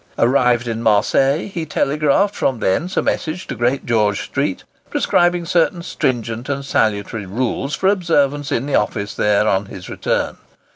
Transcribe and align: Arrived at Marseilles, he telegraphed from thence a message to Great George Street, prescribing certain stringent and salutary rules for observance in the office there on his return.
Arrived 0.17 0.67
at 0.67 0.77
Marseilles, 0.77 1.51
he 1.53 1.63
telegraphed 1.63 2.33
from 2.33 2.59
thence 2.59 2.97
a 2.97 3.03
message 3.03 3.45
to 3.45 3.53
Great 3.53 3.85
George 3.85 4.23
Street, 4.23 4.63
prescribing 4.89 5.45
certain 5.45 5.83
stringent 5.83 6.49
and 6.49 6.65
salutary 6.65 7.27
rules 7.27 7.75
for 7.75 7.87
observance 7.87 8.51
in 8.51 8.65
the 8.65 8.73
office 8.73 9.13
there 9.13 9.47
on 9.47 9.67
his 9.67 9.89
return. 9.89 10.37